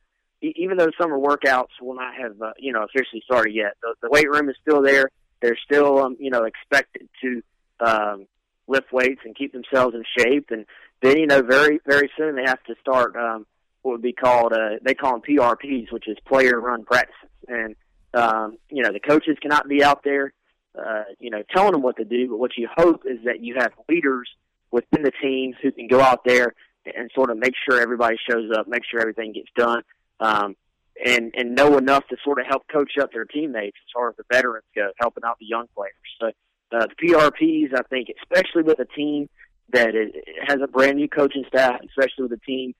even 0.42 0.76
though 0.76 0.90
summer 1.00 1.18
workouts 1.18 1.80
will 1.80 1.94
not 1.94 2.14
have 2.14 2.40
uh, 2.42 2.52
you 2.58 2.72
know 2.72 2.82
officially 2.82 3.22
started 3.24 3.54
yet, 3.54 3.74
the, 3.80 3.94
the 4.02 4.10
weight 4.10 4.28
room 4.28 4.48
is 4.48 4.56
still 4.60 4.82
there. 4.82 5.10
They're 5.40 5.58
still 5.64 5.98
um, 5.98 6.16
you 6.18 6.30
know 6.30 6.44
expected 6.44 7.08
to 7.22 7.42
um, 7.80 8.26
lift 8.66 8.92
weights 8.92 9.20
and 9.24 9.36
keep 9.36 9.52
themselves 9.52 9.94
in 9.94 10.04
shape, 10.18 10.50
and 10.50 10.66
then 11.00 11.18
you 11.18 11.26
know 11.26 11.42
very 11.42 11.80
very 11.86 12.10
soon 12.16 12.36
they 12.36 12.44
have 12.44 12.62
to 12.64 12.74
start 12.80 13.16
um, 13.16 13.46
what 13.82 13.92
would 13.92 14.02
be 14.02 14.12
called 14.12 14.52
uh, 14.52 14.76
they 14.82 14.94
call 14.94 15.12
them 15.12 15.22
PRPs, 15.22 15.92
which 15.92 16.08
is 16.08 16.16
player 16.26 16.60
run 16.60 16.84
practices, 16.84 17.30
and 17.48 17.76
um, 18.14 18.58
you 18.68 18.82
know 18.82 18.92
the 18.92 19.00
coaches 19.00 19.36
cannot 19.40 19.68
be 19.68 19.82
out 19.82 20.02
there 20.04 20.32
uh, 20.78 21.04
you 21.20 21.30
know 21.30 21.42
telling 21.54 21.72
them 21.72 21.82
what 21.82 21.96
to 21.96 22.04
do, 22.04 22.28
but 22.28 22.38
what 22.38 22.56
you 22.56 22.68
hope 22.74 23.02
is 23.06 23.18
that 23.24 23.40
you 23.40 23.54
have 23.58 23.72
leaders 23.88 24.28
within 24.70 25.02
the 25.02 25.12
teams 25.22 25.54
who 25.62 25.70
can 25.70 25.86
go 25.86 26.00
out 26.00 26.24
there 26.24 26.54
and 26.84 27.10
sort 27.14 27.30
of 27.30 27.36
make 27.36 27.52
sure 27.64 27.80
everybody 27.80 28.16
shows 28.28 28.50
up, 28.56 28.66
make 28.66 28.82
sure 28.84 29.00
everything 29.00 29.32
gets 29.32 29.48
done 29.54 29.82
um, 30.20 30.56
and 31.04 31.32
and 31.36 31.54
know 31.54 31.78
enough 31.78 32.06
to 32.08 32.16
sort 32.24 32.40
of 32.40 32.46
help 32.46 32.66
coach 32.68 32.92
up 33.00 33.12
their 33.12 33.24
teammates 33.24 33.76
as 33.76 33.90
far 33.94 34.10
as 34.10 34.16
the 34.16 34.24
veterans 34.30 34.64
go, 34.74 34.90
helping 34.98 35.24
out 35.24 35.38
the 35.38 35.46
young 35.46 35.66
players. 35.74 35.92
So 36.20 36.28
uh, 36.76 36.86
the 36.86 37.08
PRPs, 37.08 37.74
I 37.74 37.82
think, 37.88 38.08
especially 38.22 38.62
with 38.62 38.78
a 38.78 38.84
team 38.84 39.28
that 39.72 39.94
is, 39.94 40.12
has 40.46 40.58
a 40.62 40.66
brand 40.66 40.96
new 40.96 41.08
coaching 41.08 41.44
staff, 41.48 41.80
especially 41.88 42.24
with 42.24 42.32
a 42.32 42.46
team 42.46 42.74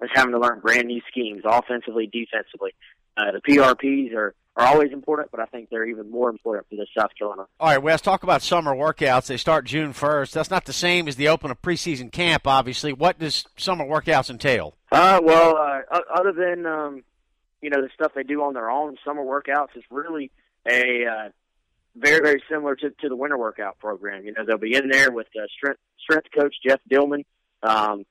that's 0.00 0.12
having 0.14 0.32
to 0.32 0.38
learn 0.38 0.60
brand 0.60 0.86
new 0.86 1.00
schemes, 1.10 1.42
offensively, 1.44 2.06
defensively. 2.06 2.74
Uh, 3.16 3.32
the 3.32 3.40
PRPs 3.40 4.14
are 4.14 4.34
are 4.58 4.66
always 4.66 4.92
important, 4.92 5.30
but 5.30 5.38
I 5.38 5.46
think 5.46 5.70
they're 5.70 5.86
even 5.86 6.10
more 6.10 6.28
important 6.28 6.66
for 6.68 6.74
the 6.74 6.86
South 6.98 7.10
Carolina. 7.16 7.46
All 7.60 7.68
right, 7.68 7.82
Wes, 7.82 8.00
talk 8.00 8.24
about 8.24 8.42
summer 8.42 8.74
workouts. 8.74 9.28
They 9.28 9.36
start 9.36 9.64
June 9.64 9.92
1st. 9.94 10.32
That's 10.32 10.50
not 10.50 10.64
the 10.64 10.72
same 10.72 11.06
as 11.06 11.14
the 11.14 11.28
open 11.28 11.52
of 11.52 11.62
preseason 11.62 12.10
camp, 12.10 12.44
obviously. 12.46 12.92
What 12.92 13.20
does 13.20 13.44
summer 13.56 13.84
workouts 13.84 14.30
entail? 14.30 14.74
Uh, 14.90 15.20
well, 15.22 15.56
uh, 15.56 16.00
other 16.12 16.32
than, 16.32 16.66
um, 16.66 17.04
you 17.62 17.70
know, 17.70 17.80
the 17.80 17.88
stuff 17.94 18.12
they 18.16 18.24
do 18.24 18.42
on 18.42 18.54
their 18.54 18.68
own, 18.68 18.96
summer 19.04 19.22
workouts 19.22 19.76
is 19.76 19.84
really 19.90 20.32
a 20.68 21.06
uh, 21.06 21.28
very, 21.94 22.20
very 22.20 22.42
similar 22.50 22.74
to, 22.74 22.90
to 22.90 23.08
the 23.08 23.16
winter 23.16 23.38
workout 23.38 23.78
program. 23.78 24.24
You 24.24 24.32
know, 24.32 24.44
they'll 24.44 24.58
be 24.58 24.74
in 24.74 24.88
there 24.88 25.12
with 25.12 25.28
uh, 25.36 25.46
strength, 25.56 25.80
strength 26.00 26.28
coach 26.36 26.56
Jeff 26.66 26.80
Dillman. 26.90 27.24
Um, 27.62 28.04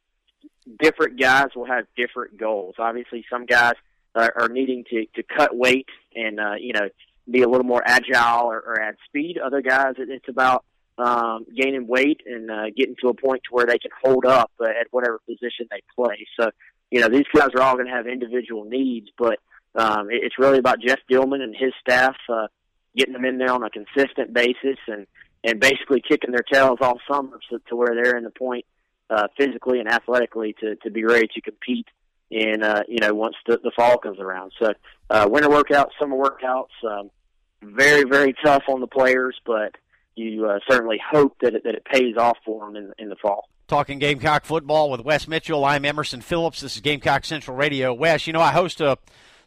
different 0.79 1.19
guys 1.19 1.47
will 1.57 1.65
have 1.65 1.87
different 1.97 2.37
goals. 2.37 2.75
Obviously, 2.79 3.25
some 3.29 3.45
guys– 3.45 3.73
uh, 4.17 4.29
are 4.35 4.49
needing 4.49 4.83
to 4.89 5.05
to 5.15 5.23
cut 5.23 5.55
weight 5.55 5.87
and 6.15 6.39
uh, 6.39 6.55
you 6.59 6.73
know 6.73 6.89
be 7.29 7.41
a 7.41 7.49
little 7.49 7.65
more 7.65 7.83
agile 7.85 8.45
or, 8.45 8.59
or 8.59 8.81
add 8.81 8.95
speed. 9.05 9.37
Other 9.37 9.61
guys, 9.61 9.95
it, 9.97 10.09
it's 10.09 10.29
about 10.29 10.63
um, 10.97 11.45
gaining 11.55 11.87
weight 11.87 12.21
and 12.25 12.49
uh, 12.49 12.65
getting 12.75 12.95
to 13.01 13.09
a 13.09 13.13
point 13.13 13.43
to 13.43 13.49
where 13.53 13.65
they 13.65 13.77
can 13.77 13.91
hold 14.03 14.25
up 14.25 14.51
uh, 14.59 14.65
at 14.65 14.87
whatever 14.91 15.19
position 15.25 15.67
they 15.69 15.81
play. 15.95 16.25
So, 16.39 16.49
you 16.89 17.01
know, 17.01 17.09
these 17.09 17.25
guys 17.35 17.49
are 17.55 17.61
all 17.61 17.75
going 17.75 17.87
to 17.87 17.93
have 17.93 18.07
individual 18.07 18.63
needs, 18.63 19.09
but 19.17 19.39
um, 19.75 20.09
it, 20.09 20.21
it's 20.23 20.39
really 20.39 20.57
about 20.57 20.79
Jeff 20.79 20.99
Dillman 21.11 21.41
and 21.41 21.55
his 21.55 21.73
staff 21.81 22.15
uh, 22.29 22.47
getting 22.95 23.13
them 23.13 23.25
in 23.25 23.37
there 23.37 23.51
on 23.51 23.63
a 23.63 23.69
consistent 23.69 24.33
basis 24.33 24.77
and 24.87 25.05
and 25.43 25.59
basically 25.59 26.01
kicking 26.01 26.31
their 26.31 26.43
tails 26.51 26.79
all 26.81 26.99
summer 27.09 27.39
to, 27.49 27.59
to 27.69 27.75
where 27.75 27.93
they're 27.93 28.17
in 28.17 28.23
the 28.23 28.31
point 28.31 28.65
uh, 29.09 29.27
physically 29.37 29.79
and 29.79 29.87
athletically 29.87 30.55
to 30.59 30.75
to 30.77 30.89
be 30.89 31.03
ready 31.03 31.27
to 31.27 31.41
compete 31.41 31.85
in 32.29 32.63
uh, 32.63 32.83
you 32.87 32.99
know 32.99 33.13
once 33.13 33.35
the, 33.45 33.59
the 33.63 33.71
fall 33.75 33.97
comes 33.97 34.19
around. 34.19 34.51
So 34.59 34.73
uh, 35.09 35.27
winter 35.29 35.49
workouts, 35.49 35.91
summer 35.99 36.17
workouts, 36.17 36.69
um, 36.87 37.09
very 37.61 38.03
very 38.03 38.33
tough 38.43 38.63
on 38.67 38.81
the 38.81 38.87
players, 38.87 39.39
but 39.45 39.75
you 40.15 40.47
uh, 40.47 40.59
certainly 40.69 40.99
hope 41.11 41.37
that 41.41 41.53
it, 41.53 41.63
that 41.63 41.75
it 41.75 41.85
pays 41.85 42.17
off 42.17 42.37
for 42.45 42.65
them 42.65 42.75
in, 42.75 42.93
in 42.97 43.09
the 43.09 43.15
fall. 43.15 43.49
Talking 43.67 43.99
Gamecock 43.99 44.45
football 44.45 44.89
with 44.89 45.01
Wes 45.01 45.27
Mitchell. 45.27 45.65
I'm 45.65 45.85
Emerson 45.85 46.21
Phillips. 46.21 46.61
This 46.61 46.75
is 46.75 46.81
Gamecock 46.81 47.25
Central 47.25 47.55
Radio. 47.55 47.93
Wes, 47.93 48.27
you 48.27 48.33
know 48.33 48.41
I 48.41 48.51
host 48.51 48.81
a 48.81 48.97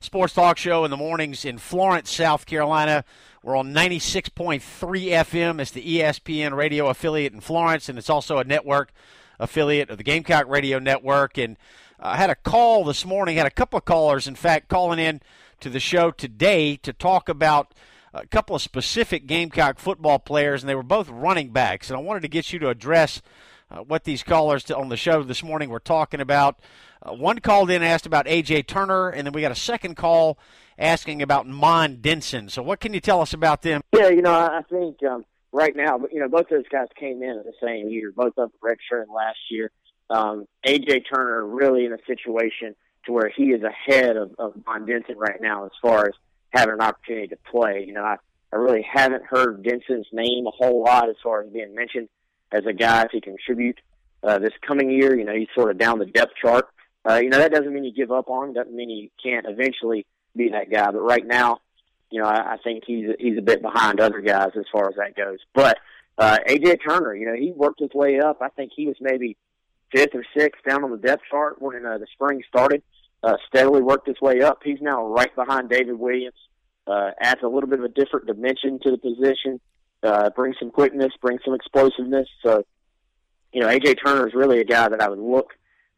sports 0.00 0.32
talk 0.32 0.58
show 0.58 0.84
in 0.84 0.90
the 0.90 0.96
mornings 0.96 1.44
in 1.44 1.58
Florence, 1.58 2.10
South 2.10 2.46
Carolina. 2.46 3.04
We're 3.42 3.56
on 3.56 3.72
96.3 3.72 4.60
FM. 4.60 5.60
It's 5.60 5.70
the 5.70 5.98
ESPN 5.98 6.54
radio 6.54 6.88
affiliate 6.88 7.32
in 7.32 7.40
Florence, 7.40 7.88
and 7.88 7.98
it's 7.98 8.10
also 8.10 8.38
a 8.38 8.44
network 8.44 8.92
affiliate 9.38 9.88
of 9.88 9.96
the 9.96 10.04
Gamecock 10.04 10.46
Radio 10.46 10.78
Network. 10.78 11.38
And 11.38 11.56
I 12.02 12.16
had 12.16 12.30
a 12.30 12.34
call 12.34 12.84
this 12.84 13.04
morning, 13.04 13.36
had 13.36 13.46
a 13.46 13.50
couple 13.50 13.78
of 13.78 13.84
callers, 13.84 14.26
in 14.26 14.34
fact, 14.34 14.68
calling 14.68 14.98
in 14.98 15.20
to 15.60 15.68
the 15.68 15.80
show 15.80 16.10
today 16.10 16.76
to 16.76 16.94
talk 16.94 17.28
about 17.28 17.74
a 18.14 18.26
couple 18.26 18.56
of 18.56 18.62
specific 18.62 19.26
Gamecock 19.26 19.78
football 19.78 20.18
players, 20.18 20.62
and 20.62 20.68
they 20.68 20.74
were 20.74 20.82
both 20.82 21.10
running 21.10 21.50
backs. 21.50 21.90
And 21.90 21.98
I 21.98 22.00
wanted 22.00 22.22
to 22.22 22.28
get 22.28 22.52
you 22.52 22.58
to 22.60 22.70
address 22.70 23.20
uh, 23.70 23.80
what 23.80 24.04
these 24.04 24.22
callers 24.22 24.70
on 24.70 24.88
the 24.88 24.96
show 24.96 25.22
this 25.22 25.42
morning 25.42 25.68
were 25.68 25.80
talking 25.80 26.20
about. 26.20 26.58
Uh, 27.02 27.12
one 27.12 27.38
called 27.38 27.70
in 27.70 27.82
asked 27.82 28.06
about 28.06 28.26
A.J. 28.26 28.62
Turner, 28.62 29.10
and 29.10 29.26
then 29.26 29.32
we 29.32 29.42
got 29.42 29.52
a 29.52 29.56
second 29.56 29.96
call 29.96 30.38
asking 30.78 31.20
about 31.20 31.46
Mon 31.46 31.96
Denson. 31.96 32.48
So, 32.48 32.62
what 32.62 32.80
can 32.80 32.94
you 32.94 33.00
tell 33.00 33.20
us 33.20 33.34
about 33.34 33.60
them? 33.60 33.82
Yeah, 33.94 34.08
you 34.08 34.22
know, 34.22 34.32
I 34.32 34.62
think 34.70 35.02
um, 35.02 35.24
right 35.52 35.76
now, 35.76 36.00
you 36.10 36.20
know, 36.20 36.28
both 36.28 36.48
those 36.48 36.68
guys 36.72 36.88
came 36.98 37.22
in 37.22 37.38
at 37.38 37.44
the 37.44 37.52
same 37.62 37.90
year, 37.90 38.10
both 38.10 38.38
of 38.38 38.50
them 38.50 38.52
redshirting 38.64 39.14
last 39.14 39.38
year. 39.50 39.70
Um, 40.10 40.46
AJ 40.66 41.04
Turner 41.12 41.46
really 41.46 41.86
in 41.86 41.92
a 41.92 41.98
situation 42.06 42.74
to 43.06 43.12
where 43.12 43.30
he 43.34 43.44
is 43.44 43.62
ahead 43.62 44.16
of, 44.16 44.32
of 44.38 44.54
Mon 44.66 44.84
Denson 44.84 45.16
right 45.16 45.40
now 45.40 45.64
as 45.64 45.70
far 45.80 46.06
as 46.06 46.14
having 46.50 46.74
an 46.74 46.80
opportunity 46.80 47.28
to 47.28 47.38
play. 47.50 47.84
You 47.86 47.94
know, 47.94 48.04
I, 48.04 48.16
I 48.52 48.56
really 48.56 48.82
haven't 48.82 49.24
heard 49.24 49.62
Denson's 49.62 50.08
name 50.12 50.46
a 50.46 50.50
whole 50.50 50.82
lot 50.82 51.08
as 51.08 51.16
far 51.22 51.42
as 51.42 51.50
being 51.50 51.74
mentioned 51.74 52.08
as 52.52 52.66
a 52.66 52.72
guy 52.72 53.04
to 53.04 53.20
contribute 53.20 53.78
uh, 54.22 54.38
this 54.38 54.52
coming 54.66 54.90
year. 54.90 55.16
You 55.16 55.24
know, 55.24 55.34
he's 55.34 55.48
sort 55.54 55.70
of 55.70 55.78
down 55.78 55.98
the 55.98 56.06
depth 56.06 56.34
chart. 56.40 56.66
Uh, 57.08 57.14
you 57.14 57.30
know, 57.30 57.38
that 57.38 57.52
doesn't 57.52 57.72
mean 57.72 57.84
you 57.84 57.92
give 57.94 58.12
up 58.12 58.28
on 58.28 58.48
him. 58.48 58.54
Doesn't 58.54 58.74
mean 58.74 58.88
he 58.88 59.10
can't 59.22 59.46
eventually 59.48 60.06
be 60.36 60.50
that 60.50 60.70
guy. 60.70 60.90
But 60.90 61.00
right 61.00 61.26
now, 61.26 61.60
you 62.10 62.20
know, 62.20 62.26
I, 62.26 62.54
I 62.54 62.56
think 62.62 62.84
he's 62.86 63.06
he's 63.18 63.38
a 63.38 63.42
bit 63.42 63.62
behind 63.62 64.00
other 64.00 64.20
guys 64.20 64.50
as 64.56 64.64
far 64.72 64.88
as 64.88 64.96
that 64.96 65.16
goes. 65.16 65.38
But 65.54 65.78
uh, 66.18 66.38
AJ 66.46 66.80
Turner, 66.86 67.14
you 67.14 67.26
know, 67.26 67.34
he 67.34 67.52
worked 67.52 67.80
his 67.80 67.94
way 67.94 68.20
up. 68.20 68.42
I 68.42 68.48
think 68.48 68.72
he 68.74 68.86
was 68.86 68.96
maybe 69.00 69.36
fifth 69.92 70.14
or 70.14 70.24
sixth 70.36 70.62
down 70.68 70.84
on 70.84 70.90
the 70.90 70.96
depth 70.96 71.22
chart 71.30 71.60
when 71.60 71.84
uh, 71.84 71.98
the 71.98 72.06
spring 72.12 72.42
started. 72.48 72.82
Uh, 73.22 73.36
steadily 73.48 73.82
worked 73.82 74.06
his 74.06 74.20
way 74.20 74.40
up. 74.40 74.60
He's 74.64 74.80
now 74.80 75.06
right 75.06 75.34
behind 75.34 75.68
David 75.68 75.98
Williams. 75.98 76.38
Uh, 76.86 77.10
adds 77.20 77.42
a 77.42 77.48
little 77.48 77.68
bit 77.68 77.78
of 77.78 77.84
a 77.84 77.88
different 77.88 78.26
dimension 78.26 78.78
to 78.82 78.90
the 78.90 78.98
position. 78.98 79.60
Uh, 80.02 80.30
brings 80.30 80.56
some 80.58 80.70
quickness, 80.70 81.12
brings 81.20 81.40
some 81.44 81.54
explosiveness. 81.54 82.26
So, 82.42 82.64
you 83.52 83.60
know, 83.60 83.68
AJ 83.68 83.96
Turner 84.02 84.26
is 84.26 84.32
really 84.32 84.60
a 84.60 84.64
guy 84.64 84.88
that 84.88 85.02
I 85.02 85.10
would 85.10 85.18
look 85.18 85.50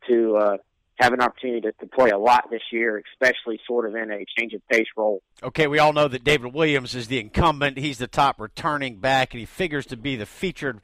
to 0.08 0.36
uh, 0.36 0.56
have 0.96 1.12
an 1.12 1.20
opportunity 1.20 1.60
to, 1.60 1.72
to 1.72 1.86
play 1.86 2.10
a 2.10 2.18
lot 2.18 2.50
this 2.50 2.62
year, 2.72 3.02
especially 3.12 3.60
sort 3.66 3.86
of 3.86 3.94
in 3.94 4.10
a 4.10 4.24
change 4.36 4.52
of 4.54 4.66
pace 4.68 4.86
role. 4.96 5.22
Okay, 5.42 5.68
we 5.68 5.78
all 5.78 5.92
know 5.92 6.08
that 6.08 6.24
David 6.24 6.52
Williams 6.52 6.94
is 6.94 7.08
the 7.08 7.20
incumbent. 7.20 7.78
He's 7.78 7.98
the 7.98 8.08
top 8.08 8.40
returning 8.40 8.96
back, 8.96 9.32
and 9.32 9.38
he 9.40 9.46
figures 9.46 9.86
to 9.86 9.96
be 9.96 10.16
the 10.16 10.26
featured 10.26 10.80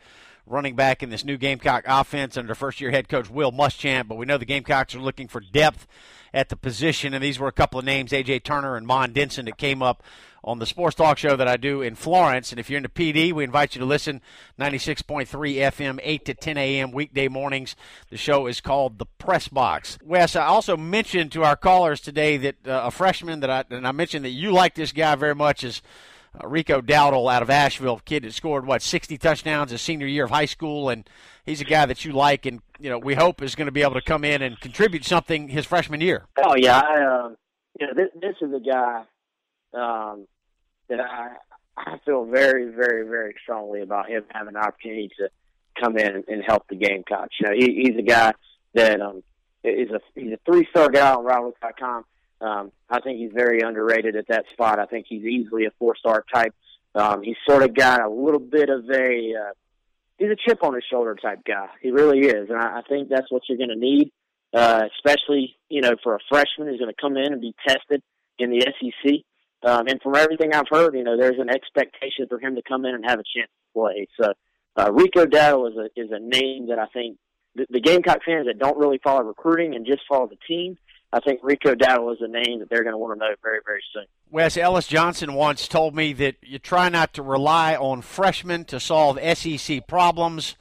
running 0.48 0.74
back 0.74 1.02
in 1.02 1.10
this 1.10 1.24
new 1.24 1.36
Gamecock 1.36 1.84
offense 1.86 2.36
under 2.36 2.54
first 2.54 2.80
year 2.80 2.90
head 2.90 3.08
coach 3.08 3.30
Will 3.30 3.52
Muschamp. 3.52 4.08
But 4.08 4.16
we 4.16 4.26
know 4.26 4.38
the 4.38 4.44
Gamecocks 4.44 4.94
are 4.94 5.00
looking 5.00 5.28
for 5.28 5.40
depth 5.40 5.86
at 6.32 6.48
the 6.48 6.56
position, 6.56 7.14
and 7.14 7.22
these 7.22 7.38
were 7.38 7.48
a 7.48 7.52
couple 7.52 7.78
of 7.78 7.84
names, 7.84 8.12
A.J. 8.12 8.40
Turner 8.40 8.76
and 8.76 8.86
Mon 8.86 9.12
Denson, 9.12 9.46
that 9.46 9.56
came 9.56 9.82
up 9.82 10.02
on 10.44 10.58
the 10.58 10.66
sports 10.66 10.94
talk 10.94 11.18
show 11.18 11.36
that 11.36 11.48
I 11.48 11.56
do 11.56 11.82
in 11.82 11.94
Florence. 11.94 12.52
And 12.52 12.60
if 12.60 12.70
you're 12.70 12.76
in 12.76 12.82
the 12.82 12.88
Pee 12.88 13.12
Dee, 13.12 13.32
we 13.32 13.44
invite 13.44 13.74
you 13.74 13.80
to 13.80 13.84
listen 13.84 14.20
96.3 14.58 15.26
FM, 15.26 16.00
8 16.02 16.24
to 16.24 16.34
10 16.34 16.56
a.m. 16.56 16.92
weekday 16.92 17.28
mornings. 17.28 17.76
The 18.10 18.16
show 18.16 18.46
is 18.46 18.60
called 18.60 18.98
The 18.98 19.06
Press 19.06 19.48
Box. 19.48 19.98
Wes, 20.04 20.36
I 20.36 20.46
also 20.46 20.76
mentioned 20.76 21.32
to 21.32 21.44
our 21.44 21.56
callers 21.56 22.00
today 22.00 22.36
that 22.38 22.66
uh, 22.66 22.82
a 22.84 22.90
freshman 22.90 23.40
that 23.40 23.50
I, 23.50 23.64
and 23.70 23.86
I 23.86 23.92
mentioned 23.92 24.24
that 24.24 24.30
you 24.30 24.52
like 24.52 24.74
this 24.74 24.92
guy 24.92 25.14
very 25.16 25.34
much 25.34 25.64
is 25.64 25.82
uh, 26.42 26.46
Rico 26.46 26.80
Dowdle 26.80 27.32
out 27.32 27.42
of 27.42 27.50
Asheville, 27.50 28.00
kid 28.04 28.24
that 28.24 28.34
scored 28.34 28.66
what 28.66 28.82
60 28.82 29.18
touchdowns 29.18 29.70
his 29.70 29.80
senior 29.80 30.06
year 30.06 30.24
of 30.24 30.30
high 30.30 30.46
school, 30.46 30.88
and 30.88 31.08
he's 31.44 31.60
a 31.60 31.64
guy 31.64 31.86
that 31.86 32.04
you 32.04 32.12
like, 32.12 32.46
and 32.46 32.60
you 32.78 32.90
know 32.90 32.98
we 32.98 33.14
hope 33.14 33.42
is 33.42 33.54
going 33.54 33.66
to 33.66 33.72
be 33.72 33.82
able 33.82 33.94
to 33.94 34.02
come 34.02 34.24
in 34.24 34.42
and 34.42 34.58
contribute 34.60 35.04
something 35.04 35.48
his 35.48 35.66
freshman 35.66 36.00
year. 36.00 36.26
Oh 36.44 36.54
yeah, 36.56 36.80
I, 36.80 37.02
uh, 37.02 37.28
you 37.80 37.86
know 37.86 37.94
this, 37.94 38.08
this 38.20 38.34
is 38.40 38.54
a 38.54 38.60
guy 38.60 39.04
um, 39.74 40.26
that 40.88 41.00
I 41.00 41.30
I 41.76 41.98
feel 42.04 42.24
very 42.24 42.66
very 42.66 43.06
very 43.06 43.34
strongly 43.42 43.82
about 43.82 44.08
him 44.08 44.24
having 44.30 44.56
an 44.56 44.62
opportunity 44.62 45.10
to 45.18 45.28
come 45.80 45.96
in 45.96 46.24
and 46.28 46.42
help 46.46 46.66
the 46.68 46.76
Gamecocks. 46.76 47.34
You 47.40 47.48
know, 47.48 47.54
he, 47.54 47.82
he's 47.84 47.96
a 47.98 48.02
guy 48.02 48.34
that 48.74 49.00
um, 49.00 49.22
is 49.64 49.90
a 49.90 50.00
he's 50.14 50.32
a 50.32 50.38
three 50.44 50.66
star 50.70 50.90
guy 50.90 51.14
on 51.14 51.24
Rivals.com. 51.24 52.04
Um, 52.40 52.72
I 52.88 53.00
think 53.00 53.18
he's 53.18 53.32
very 53.32 53.60
underrated 53.60 54.16
at 54.16 54.28
that 54.28 54.44
spot. 54.52 54.78
I 54.78 54.86
think 54.86 55.06
he's 55.08 55.24
easily 55.24 55.66
a 55.66 55.70
four 55.78 55.96
star 55.96 56.24
type. 56.32 56.54
Um, 56.94 57.22
he's 57.22 57.36
sort 57.48 57.62
of 57.62 57.74
got 57.74 58.00
a 58.02 58.08
little 58.08 58.40
bit 58.40 58.70
of 58.70 58.88
a 58.90 59.34
uh, 59.34 59.52
he's 60.18 60.30
a 60.30 60.36
chip 60.48 60.62
on 60.62 60.74
his 60.74 60.84
shoulder 60.90 61.14
type 61.14 61.40
guy. 61.44 61.68
He 61.82 61.90
really 61.90 62.20
is, 62.20 62.48
and 62.48 62.58
I, 62.58 62.78
I 62.78 62.82
think 62.88 63.08
that's 63.08 63.30
what 63.30 63.42
you're 63.48 63.58
going 63.58 63.70
to 63.70 63.76
need, 63.76 64.12
uh, 64.54 64.82
especially 64.96 65.56
you 65.68 65.80
know 65.80 65.92
for 66.02 66.14
a 66.14 66.20
freshman 66.28 66.68
who's 66.68 66.78
going 66.78 66.92
to 66.92 67.00
come 67.00 67.16
in 67.16 67.32
and 67.32 67.40
be 67.40 67.54
tested 67.66 68.02
in 68.38 68.50
the 68.50 68.60
SEC. 68.60 69.12
Um, 69.64 69.88
and 69.88 70.00
from 70.00 70.14
everything 70.14 70.54
I've 70.54 70.68
heard, 70.70 70.94
you 70.94 71.02
know, 71.02 71.16
there's 71.16 71.40
an 71.40 71.50
expectation 71.50 72.28
for 72.28 72.38
him 72.38 72.54
to 72.54 72.62
come 72.62 72.84
in 72.84 72.94
and 72.94 73.04
have 73.04 73.18
a 73.18 73.24
chance 73.36 73.50
to 73.50 73.72
play. 73.74 74.06
So 74.20 74.32
uh, 74.76 74.92
Rico 74.92 75.26
Dowdle 75.26 75.70
is 75.70 75.76
a 75.76 76.00
is 76.00 76.10
a 76.12 76.20
name 76.20 76.68
that 76.68 76.78
I 76.78 76.86
think 76.86 77.18
the, 77.56 77.66
the 77.68 77.80
Gamecock 77.80 78.18
fans 78.24 78.46
that 78.46 78.58
don't 78.58 78.78
really 78.78 79.00
follow 79.02 79.22
recruiting 79.22 79.74
and 79.74 79.84
just 79.84 80.02
follow 80.08 80.28
the 80.28 80.38
team 80.46 80.78
I 81.12 81.20
think 81.20 81.40
Rico 81.42 81.74
Dowdle 81.74 82.12
is 82.12 82.20
a 82.20 82.28
name 82.28 82.58
that 82.58 82.68
they're 82.68 82.82
going 82.82 82.92
to 82.92 82.98
want 82.98 83.18
to 83.18 83.18
know 83.18 83.34
very, 83.42 83.60
very 83.64 83.82
soon. 83.94 84.04
Wes 84.30 84.56
Ellis 84.58 84.86
Johnson 84.86 85.32
once 85.32 85.66
told 85.66 85.94
me 85.94 86.12
that 86.14 86.36
you 86.42 86.58
try 86.58 86.90
not 86.90 87.14
to 87.14 87.22
rely 87.22 87.76
on 87.76 88.02
freshmen 88.02 88.64
to 88.66 88.78
solve 88.78 89.18
SEC 89.38 89.86
problems, 89.86 90.56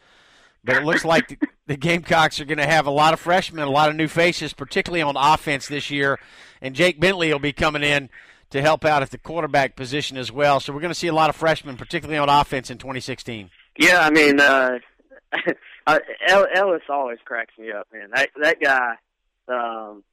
but 0.64 0.78
it 0.78 0.84
looks 0.84 1.04
like 1.04 1.28
the, 1.28 1.38
the 1.68 1.76
Gamecocks 1.76 2.40
are 2.40 2.46
going 2.46 2.60
to 2.60 2.66
have 2.66 2.88
a 2.88 2.92
lot 2.92 3.14
of 3.14 3.20
freshmen, 3.20 3.68
a 3.68 3.70
lot 3.70 3.90
of 3.90 3.98
new 3.98 4.08
faces, 4.08 4.54
particularly 4.54 5.02
on 5.02 5.18
offense 5.18 5.68
this 5.68 5.92
year. 5.92 6.18
And 6.62 6.76
Jake 6.76 6.98
Bentley 6.98 7.32
will 7.32 7.40
be 7.40 7.54
coming 7.54 7.84
in 7.84 8.10
to 8.52 8.62
help 8.62 8.86
out 8.86 9.02
at 9.02 9.12
the 9.12 9.18
quarterback 9.18 9.76
position 9.76 10.16
as 10.16 10.32
well. 10.32 10.62
So 10.62 10.72
we're 10.72 10.80
going 10.80 10.92
to 10.92 10.96
see 10.96 11.08
a 11.08 11.14
lot 11.14 11.30
of 11.30 11.36
freshmen, 11.36 11.76
particularly 11.76 12.18
on 12.18 12.30
offense 12.30 12.72
in 12.72 12.78
2016. 12.78 13.50
Yeah, 13.78 14.00
I 14.00 14.10
mean, 14.12 14.40
uh, 14.40 14.80
Ellis 16.56 16.84
always 16.90 17.20
cracks 17.26 17.54
me 17.58 17.74
up, 17.74 17.88
man. 17.92 18.12
That 18.14 18.30
that 18.42 18.62
guy. 18.62 18.96
Um, 19.50 20.04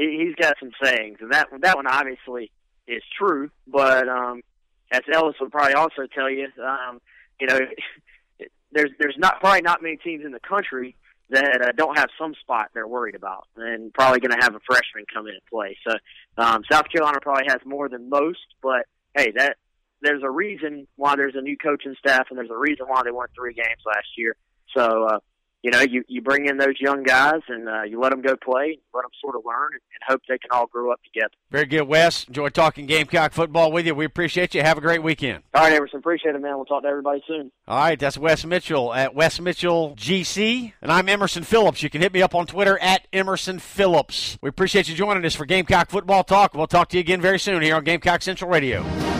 he, 0.00 0.24
he's 0.24 0.34
got 0.34 0.56
some 0.58 0.70
sayings, 0.82 1.18
and 1.20 1.32
that 1.32 1.48
that 1.60 1.76
one 1.76 1.86
obviously 1.86 2.50
is 2.86 3.02
true. 3.18 3.50
But 3.66 4.08
um, 4.08 4.42
as 4.90 5.02
Ellis 5.12 5.36
would 5.40 5.52
probably 5.52 5.74
also 5.74 6.06
tell 6.12 6.30
you, 6.30 6.48
um, 6.62 7.00
you 7.40 7.46
know, 7.46 7.58
there's 8.72 8.90
there's 8.98 9.16
not 9.18 9.40
probably 9.40 9.62
not 9.62 9.82
many 9.82 9.96
teams 9.96 10.24
in 10.24 10.32
the 10.32 10.40
country 10.40 10.96
that 11.28 11.62
uh, 11.62 11.72
don't 11.76 11.96
have 11.96 12.08
some 12.18 12.34
spot 12.40 12.70
they're 12.74 12.88
worried 12.88 13.14
about, 13.14 13.46
and 13.56 13.92
probably 13.92 14.20
going 14.20 14.32
to 14.32 14.42
have 14.42 14.54
a 14.54 14.60
freshman 14.66 15.04
come 15.12 15.26
in 15.26 15.34
and 15.34 15.42
play. 15.50 15.76
So 15.86 15.94
um, 16.42 16.62
South 16.70 16.86
Carolina 16.90 17.18
probably 17.22 17.44
has 17.48 17.60
more 17.64 17.88
than 17.88 18.08
most, 18.08 18.40
but 18.62 18.86
hey, 19.14 19.32
that 19.36 19.56
there's 20.02 20.22
a 20.24 20.30
reason 20.30 20.88
why 20.96 21.14
there's 21.14 21.34
a 21.36 21.42
new 21.42 21.56
coaching 21.56 21.94
staff, 21.98 22.28
and 22.30 22.38
there's 22.38 22.50
a 22.50 22.56
reason 22.56 22.86
why 22.86 23.02
they 23.04 23.10
won 23.10 23.28
three 23.34 23.52
games 23.52 23.82
last 23.86 24.08
year. 24.16 24.34
So 24.74 25.04
uh, 25.04 25.18
you 25.62 25.70
know, 25.70 25.80
you 25.80 26.04
you 26.08 26.22
bring 26.22 26.46
in 26.46 26.56
those 26.56 26.80
young 26.80 27.02
guys 27.02 27.40
and 27.48 27.68
uh, 27.68 27.82
you 27.82 28.00
let 28.00 28.10
them 28.10 28.22
go 28.22 28.36
play, 28.36 28.78
let 28.94 29.02
them 29.02 29.10
sort 29.20 29.36
of 29.36 29.42
learn, 29.44 29.70
and, 29.72 29.80
and 29.92 30.00
hope 30.06 30.22
they 30.28 30.38
can 30.38 30.50
all 30.50 30.66
grow 30.66 30.90
up 30.92 31.00
together. 31.02 31.32
Very 31.50 31.66
good, 31.66 31.82
Wes. 31.82 32.24
Enjoy 32.24 32.48
talking 32.48 32.86
Gamecock 32.86 33.32
football 33.32 33.70
with 33.70 33.86
you. 33.86 33.94
We 33.94 34.04
appreciate 34.04 34.54
you. 34.54 34.62
Have 34.62 34.78
a 34.78 34.80
great 34.80 35.02
weekend. 35.02 35.42
All 35.54 35.62
right, 35.62 35.72
Emerson. 35.74 35.98
Appreciate 35.98 36.34
it, 36.34 36.40
man. 36.40 36.56
We'll 36.56 36.64
talk 36.64 36.82
to 36.82 36.88
everybody 36.88 37.22
soon. 37.26 37.50
All 37.68 37.78
right, 37.78 37.98
that's 37.98 38.16
Wes 38.16 38.44
Mitchell 38.44 38.94
at 38.94 39.14
Wes 39.14 39.40
Mitchell 39.40 39.94
GC, 39.96 40.72
and 40.80 40.90
I'm 40.90 41.08
Emerson 41.08 41.42
Phillips. 41.42 41.82
You 41.82 41.90
can 41.90 42.00
hit 42.00 42.12
me 42.12 42.22
up 42.22 42.34
on 42.34 42.46
Twitter 42.46 42.78
at 42.78 43.06
Emerson 43.12 43.58
Phillips. 43.58 44.38
We 44.40 44.48
appreciate 44.48 44.88
you 44.88 44.94
joining 44.94 45.24
us 45.24 45.34
for 45.34 45.44
Gamecock 45.44 45.90
football 45.90 46.24
talk. 46.24 46.54
We'll 46.54 46.66
talk 46.66 46.88
to 46.90 46.96
you 46.96 47.00
again 47.00 47.20
very 47.20 47.38
soon 47.38 47.62
here 47.62 47.76
on 47.76 47.84
Gamecock 47.84 48.22
Central 48.22 48.50
Radio. 48.50 49.19